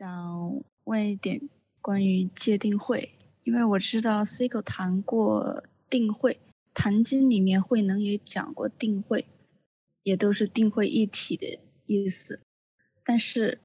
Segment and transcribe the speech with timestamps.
[0.00, 1.50] 想问一点
[1.82, 6.32] 关于界定会，因为我知道 C 口谈过定会，
[6.72, 9.26] 《坛经》里面慧能也讲过定会，
[10.02, 12.40] 也都是定会一体的意思。
[13.04, 13.60] 但是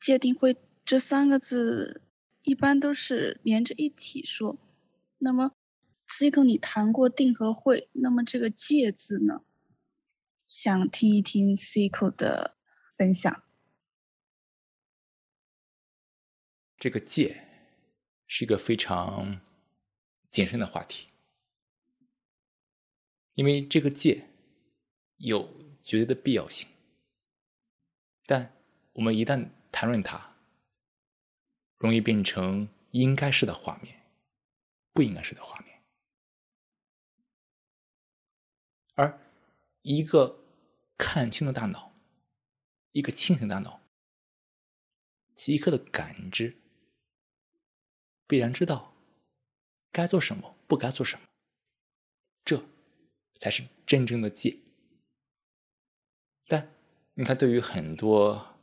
[0.00, 2.00] 界定会这三个字
[2.44, 4.56] 一般都是连着一体说。
[5.18, 5.50] 那么
[6.06, 9.40] C 口你谈过定和会，那么这个界字呢？
[10.46, 12.56] 想听一听 C 口的
[12.96, 13.42] 分享。
[16.84, 17.48] 这个戒
[18.26, 19.40] 是一个非常
[20.28, 21.08] 谨慎的话题，
[23.32, 24.28] 因为这个戒
[25.16, 26.68] 有绝对的必要性，
[28.26, 28.54] 但
[28.92, 30.36] 我们一旦谈论它，
[31.78, 34.02] 容易变成应该是的画面，
[34.92, 35.82] 不应该是的画面，
[38.94, 39.18] 而
[39.80, 40.44] 一个
[40.98, 41.94] 看清的大脑，
[42.92, 43.80] 一个清醒大脑，
[45.34, 46.60] 即刻的感知。
[48.26, 48.94] 必然知道
[49.92, 51.26] 该做什么，不该做什么，
[52.44, 52.64] 这
[53.38, 54.56] 才是真正的戒。
[56.46, 56.74] 但
[57.14, 58.56] 你看，对于很多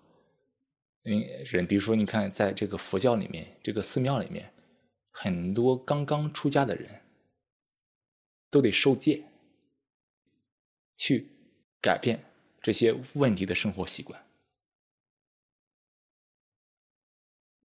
[1.03, 4.53] 人，比如说，你看，在这个佛教里面，这个寺庙里面，
[5.11, 7.01] 很多刚刚出家的人，
[8.49, 9.23] 都得受戒，
[10.95, 11.29] 去
[11.81, 12.25] 改变
[12.61, 14.25] 这些问题的生活习惯，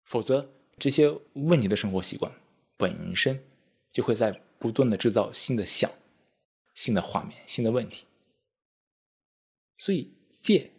[0.05, 0.62] 否则。
[0.79, 2.33] 这些问题的生活习惯
[2.77, 3.43] 本身
[3.91, 5.91] 就会在不断的制造新的像、
[6.75, 8.07] 新的画面、新的问题，
[9.79, 10.71] 所以戒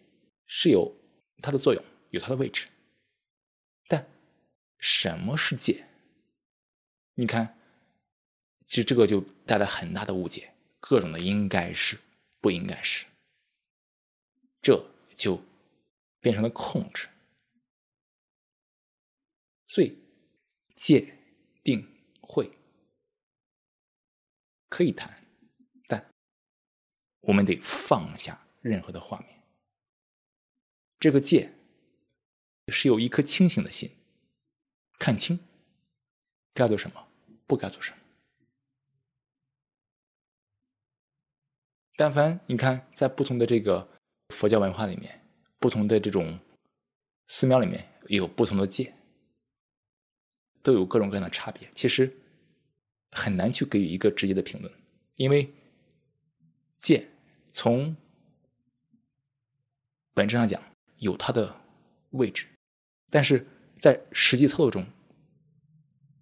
[0.45, 0.94] 是有
[1.41, 2.67] 它的作用，有它的位置。
[3.88, 4.05] 但
[4.80, 5.85] 什么是戒？
[7.16, 7.57] 你看，
[8.66, 11.97] 其实这个就带来很大的误解，各种的应该是、
[12.41, 13.05] 不应该是，
[14.61, 15.39] 这就
[16.19, 17.07] 变成了控制。
[19.73, 19.97] 罪，
[20.75, 21.17] 戒、
[21.63, 21.83] 定、
[22.21, 22.47] 慧
[24.69, 25.25] 可以谈，
[25.88, 26.13] 但
[27.22, 29.41] 我们得放下任何的画面。
[31.00, 31.51] 这个戒
[32.67, 33.89] 是有一颗清醒的心，
[35.00, 35.39] 看清
[36.53, 37.07] 该做什么，
[37.47, 37.97] 不该做什么。
[41.95, 43.90] 但凡你看，在不同的这个
[44.35, 46.40] 佛教文化里面，不同的这种
[47.25, 48.94] 寺庙里面，有不同的戒。
[50.63, 52.12] 都有各种各样的差别，其实
[53.12, 54.74] 很难去给予一个直接的评论，
[55.18, 55.53] 因为
[56.78, 57.07] 剑
[57.51, 57.96] 从
[60.13, 60.63] 本质上讲
[60.97, 61.62] 有它的
[62.12, 62.47] 位置，
[63.09, 63.46] 但是
[63.78, 64.88] 在实际操作中，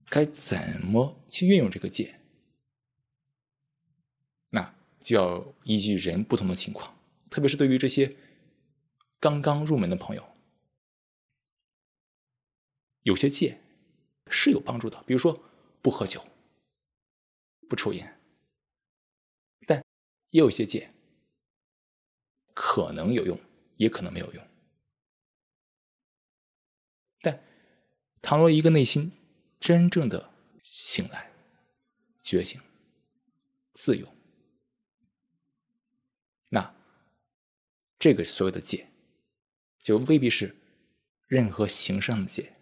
[0.09, 2.19] 该怎么去运用这个戒，
[4.49, 6.97] 那就要依据人不同的情况，
[7.29, 8.15] 特别是对于这些
[9.19, 10.27] 刚刚入门的朋友，
[13.03, 13.59] 有些戒。
[14.31, 15.43] 是有帮助的，比如说
[15.81, 16.25] 不喝酒、
[17.67, 18.17] 不抽烟，
[19.67, 19.83] 但
[20.29, 20.93] 也有些戒
[22.53, 23.37] 可能有用，
[23.75, 24.47] 也可能没有用。
[27.21, 27.43] 但
[28.21, 29.11] 倘若一个内心
[29.59, 30.31] 真正的
[30.63, 31.29] 醒来、
[32.21, 32.59] 觉醒、
[33.73, 34.07] 自由，
[36.47, 36.73] 那
[37.99, 38.87] 这个所有的戒
[39.79, 40.55] 就未必是
[41.27, 42.53] 任何形式上的戒，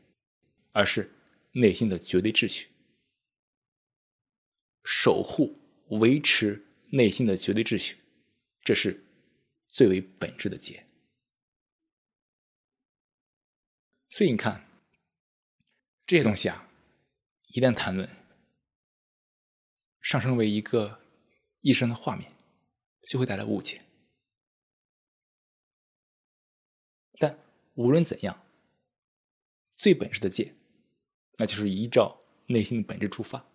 [0.72, 1.16] 而是。
[1.52, 2.70] 内心的绝对秩序，
[4.84, 5.60] 守护、
[6.00, 7.98] 维持内心的绝对秩序，
[8.62, 9.04] 这是
[9.68, 10.86] 最为本质的戒。
[14.10, 14.70] 所以你看，
[16.06, 16.70] 这些东西啊，
[17.48, 18.10] 一旦谈论，
[20.02, 21.02] 上升为一个
[21.62, 22.32] 一生的画面，
[23.08, 23.82] 就会带来误解。
[27.20, 27.38] 但
[27.74, 28.46] 无论怎样，
[29.76, 30.56] 最本质的戒。
[31.40, 33.46] 那就是依照内心的本质出发，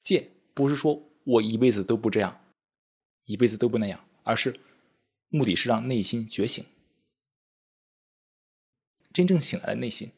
[0.00, 2.44] 戒不是说我一辈子都不这样，
[3.26, 4.58] 一辈子都不那样，而是
[5.28, 6.66] 目的是让内心觉醒，
[9.12, 10.10] 真正醒来的内心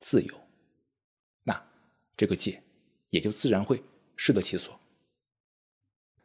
[0.00, 0.40] 自由，
[1.44, 1.70] 那
[2.16, 2.60] 这个戒
[3.10, 3.80] 也就自然会
[4.16, 4.76] 适得其所。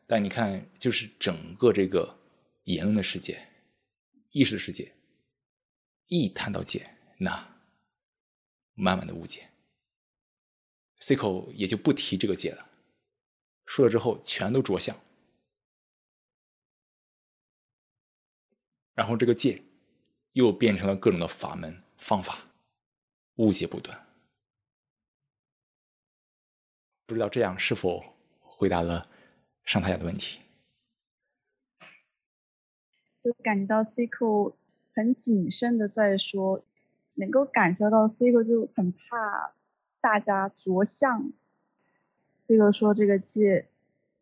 [0.08, 2.18] 但你看，就是整个这个
[2.64, 3.48] 言论的世界、
[4.32, 4.92] 意识的世界，
[6.08, 6.90] 一谈到戒，
[7.20, 7.55] 那。
[8.75, 9.50] 满满的误解
[11.00, 12.69] ，C 口也就不提这个戒了。
[13.66, 14.95] 说了之后，全都着相，
[18.94, 19.63] 然后这个戒
[20.33, 22.45] 又变成了各种的法门方法，
[23.36, 24.06] 误解不断。
[27.07, 28.04] 不知道这样是否
[28.39, 29.10] 回答了
[29.63, 30.42] 上太下的问题？
[33.24, 34.56] 就感觉到 C 口
[34.94, 36.63] 很谨慎的在说，
[37.16, 39.56] 能够感受到 C 哥就很怕
[40.00, 41.34] 大家着相。
[42.36, 43.70] C 哥说这个戒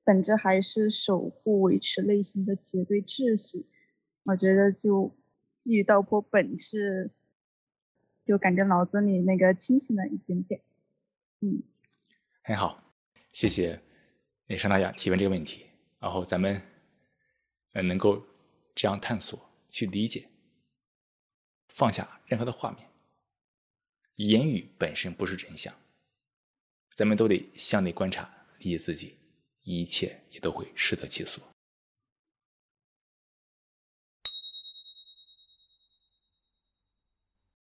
[0.03, 3.67] 本质还是守护、维持内心的绝对秩序。
[4.25, 5.15] 我觉得就
[5.57, 7.11] 基于道破本质，
[8.25, 10.61] 就感觉脑子里那个清醒了一点点。
[11.41, 11.61] 嗯，
[12.43, 12.91] 很好，
[13.31, 13.81] 谢谢
[14.47, 15.65] 那尚大雅提问这个问题，
[15.99, 16.61] 然后咱们
[17.73, 18.21] 呃能够
[18.75, 20.29] 这样探索去理解。
[21.73, 22.87] 放下任何的画面，
[24.15, 25.73] 言语本身不是真相，
[26.95, 29.17] 咱们都得向内观察，理解自己，
[29.63, 31.43] 一切也都会适得其所。